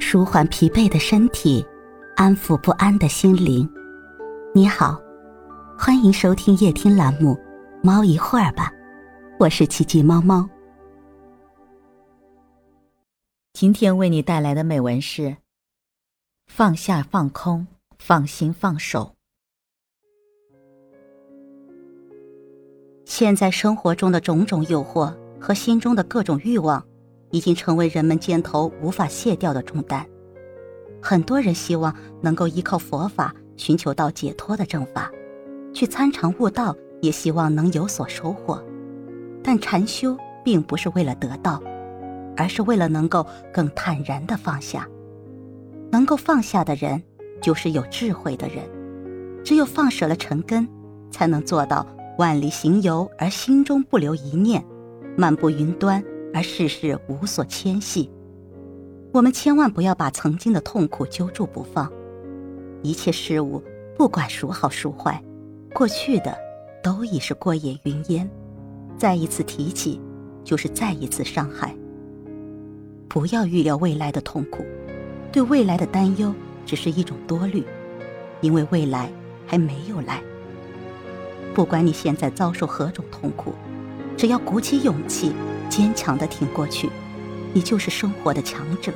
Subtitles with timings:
[0.00, 1.64] 舒缓疲惫的身体，
[2.16, 3.68] 安抚不安的心灵。
[4.54, 5.00] 你好，
[5.78, 7.34] 欢迎收听夜听栏目
[7.82, 8.70] 《猫一会儿吧》，
[9.38, 10.48] 我是奇迹猫猫。
[13.52, 15.36] 今天为你带来的美文是：
[16.46, 17.66] 放下、放空、
[17.98, 19.14] 放心、放手。
[23.04, 26.84] 现在生活中的种种诱惑和心中的各种欲望。
[27.30, 30.06] 已经成为人们肩头无法卸掉的重担。
[31.00, 35.10] 很多人希望能够依靠佛法寻求到解脱的正法，
[35.72, 38.62] 去参禅悟道，也希望能有所收获。
[39.42, 41.62] 但禅修并不是为了得到，
[42.36, 44.88] 而是为了能够更坦然的放下。
[45.90, 47.02] 能够放下的人，
[47.40, 48.64] 就是有智慧的人。
[49.44, 50.68] 只有放舍了尘根，
[51.10, 51.86] 才能做到
[52.18, 54.62] 万里行游而心中不留一念，
[55.16, 56.02] 漫步云端。
[56.34, 58.10] 而世事无所牵系，
[59.12, 61.90] 我们千万不要把曾经的痛苦揪住不放。
[62.82, 63.62] 一切事物，
[63.96, 65.22] 不管孰好孰坏，
[65.74, 66.36] 过去的
[66.82, 68.30] 都已是过眼云烟，
[68.96, 70.00] 再一次提起，
[70.44, 71.74] 就是再一次伤害。
[73.08, 74.64] 不要预料未来的痛苦，
[75.32, 76.32] 对未来的担忧
[76.66, 77.64] 只是一种多虑，
[78.42, 79.10] 因为未来
[79.46, 80.22] 还没有来。
[81.54, 83.54] 不管你现在遭受何种痛苦，
[84.16, 85.32] 只要鼓起勇气。
[85.68, 86.90] 坚强的挺过去，
[87.52, 88.92] 你就是生活的强者。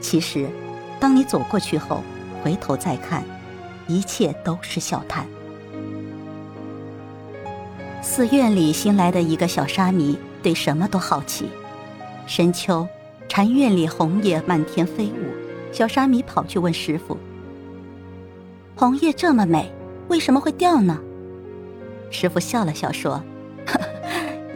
[0.00, 0.48] 其实，
[1.00, 2.02] 当你走过去后，
[2.42, 3.24] 回头再看，
[3.86, 5.26] 一切都是笑谈。
[8.02, 11.48] 寺院里新来的一个小沙弥，对什么都好奇。
[12.26, 12.86] 深秋，
[13.28, 17.16] 禅院里红叶漫天飞舞，小沙弥跑去问师傅
[18.76, 19.72] ：“红叶这么美，
[20.08, 20.98] 为什么会掉呢？”
[22.10, 23.22] 师傅笑了笑说。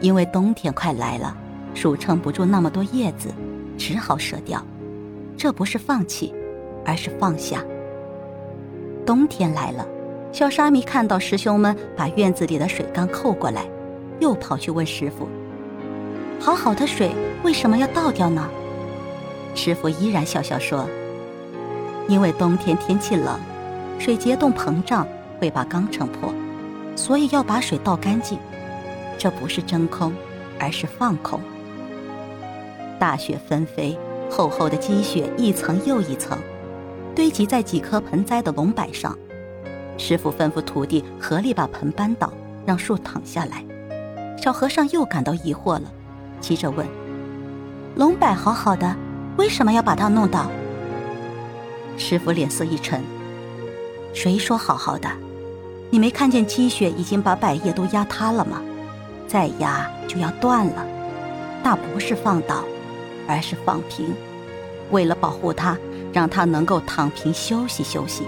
[0.00, 1.36] 因为冬天快来了，
[1.74, 3.28] 树撑不住那么多叶子，
[3.77, 4.64] 只好舍掉。
[5.36, 6.34] 这不是放弃，
[6.84, 7.62] 而是放下。
[9.06, 9.86] 冬天来了，
[10.32, 13.64] 小沙弥看到师兄们把院子里的水缸扣过来，
[14.20, 15.28] 又跑去问师傅
[16.38, 17.10] ：“好好的水
[17.42, 18.48] 为什么要倒掉呢？”
[19.54, 20.88] 师傅依然笑笑说
[22.09, 23.38] ：“因为冬天天气冷，
[23.98, 25.06] 水结冻膨胀
[25.41, 26.32] 会把缸撑破，
[26.94, 28.38] 所以要把水倒干净。”
[29.18, 30.14] 这不是真空，
[30.60, 31.40] 而是放空。
[33.00, 33.98] 大雪纷飞，
[34.30, 36.38] 厚厚的积雪一层又一层，
[37.16, 39.18] 堆积在几棵盆栽的龙柏上。
[39.96, 42.32] 师傅吩咐徒弟合力把盆搬倒，
[42.64, 43.64] 让树躺下来。
[44.40, 45.92] 小和尚又感到疑惑了，
[46.40, 46.86] 急着问
[47.96, 48.94] ：“龙柏好好的，
[49.36, 50.48] 为什么要把它弄倒？”
[51.98, 53.02] 师傅脸色一沉
[54.14, 55.10] ：“谁说好好的？
[55.90, 58.62] 你没看见积雪已经把柏叶都压塌了吗？”
[59.28, 60.87] 再压就要断了，
[61.62, 62.65] 那不是放倒，
[63.28, 64.15] 而是放平。
[64.91, 65.77] 为了保护它，
[66.12, 68.25] 让它能够躺平休息休息。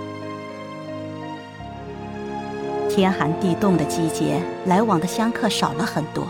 [2.91, 6.27] 天寒地冻的季节，来往的香客少了很多，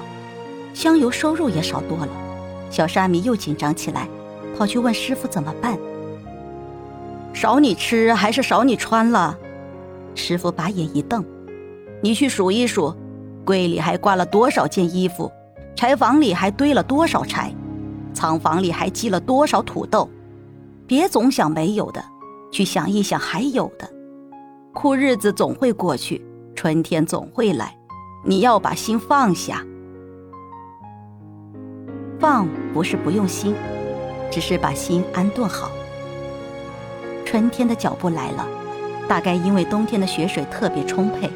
[0.72, 2.08] 香油收入也少多了。
[2.70, 4.06] 小沙弥又紧张起来，
[4.56, 5.76] 跑去问师傅怎么办。
[7.32, 9.36] 少你吃还是少你穿了？
[10.14, 11.24] 师傅把眼一瞪
[12.02, 12.94] ：“你去数一数。”
[13.50, 15.28] 柜里还挂了多少件衣服？
[15.74, 17.52] 柴房里还堆了多少柴？
[18.14, 20.08] 仓房里还积了多少土豆？
[20.86, 22.00] 别总想没有的，
[22.52, 23.90] 去想一想还有的。
[24.72, 26.24] 苦日子总会过去，
[26.54, 27.76] 春天总会来。
[28.24, 29.66] 你要把心放下。
[32.20, 33.56] 放不是不用心，
[34.30, 35.72] 只是把心安顿好。
[37.24, 38.46] 春天的脚步来了，
[39.08, 41.28] 大概因为冬天的雪水特别充沛，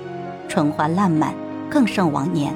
[0.47, 1.35] 春花烂漫。
[1.75, 2.55] 更胜往年，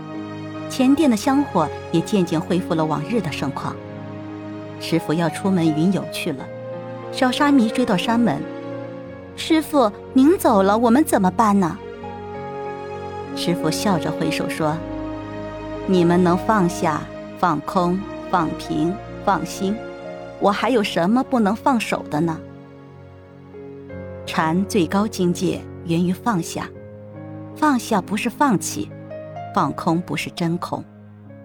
[0.71, 3.75] 前殿的香火也渐渐恢复了往日的盛况。
[4.79, 6.47] 师傅要出门云游去了，
[7.11, 8.41] 小沙弥追到山门
[9.35, 11.77] ：“师傅，您走了，我们怎么办呢？”
[13.35, 14.77] 师傅笑着挥手说
[15.89, 17.01] ：“你们能放下、
[17.41, 17.99] 放空、
[18.31, 19.75] 放平、放心，
[20.39, 22.39] 我还有什么不能放手的呢？”
[24.25, 26.69] 禅最高境界源于放下，
[27.57, 28.89] 放下不是放弃。
[29.59, 30.85] 放空不是真空，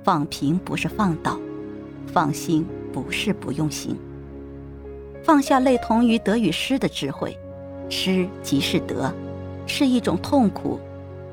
[0.04, 1.36] 放平不是放倒，
[2.06, 3.98] 放心不是不用心。
[5.24, 7.36] 放下类同于得与失的智慧，
[7.89, 9.12] 失即是得，
[9.65, 10.80] 是一种痛苦，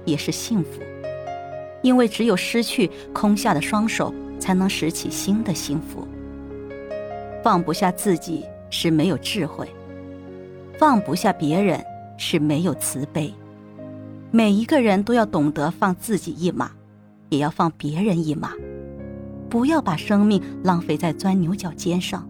[0.06, 0.80] 也是幸福。
[1.82, 6.08] 因为只有失去空下的双手，才能拾起新的幸福。
[7.44, 9.68] 放不下自己是没有智慧，
[10.78, 11.84] 放不下别人
[12.16, 13.30] 是没有慈悲。
[14.32, 16.70] 每一个人都要懂得放自己一马，
[17.30, 18.52] 也要放别人一马，
[19.48, 22.24] 不要把生命浪费在钻牛角尖上。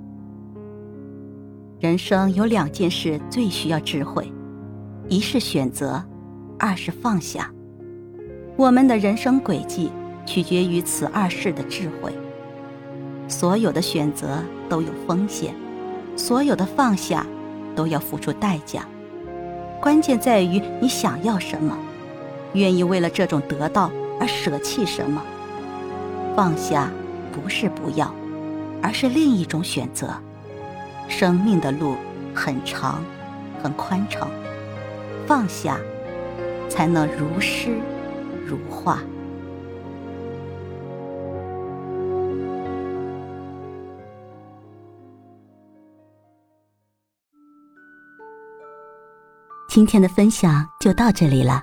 [1.78, 4.32] 人生有两件事最需要智慧，
[5.08, 6.02] 一是选择，
[6.58, 7.52] 二是放下。
[8.56, 9.90] 我们的人生轨迹
[10.24, 12.14] 取决于此二事的智慧。
[13.28, 14.38] 所有的选择
[14.70, 15.54] 都有风险，
[16.16, 17.26] 所有的放下
[17.76, 18.88] 都要付出代价。
[19.82, 21.78] 关键在于你想要什么，
[22.54, 25.22] 愿意为了这种得到而舍弃什么。
[26.36, 26.90] 放下
[27.32, 28.14] 不是不要，
[28.82, 30.14] 而是另一种选择。
[31.08, 31.96] 生命的路
[32.34, 33.02] 很长，
[33.62, 34.30] 很宽敞，
[35.26, 35.78] 放下，
[36.68, 37.76] 才能如诗
[38.46, 39.00] 如画。
[49.68, 51.62] 今天的分享就到这里了，